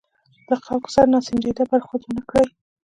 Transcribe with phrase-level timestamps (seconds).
[0.49, 2.47] له خلکو سره ناسنجیده برخورد ونه کړي.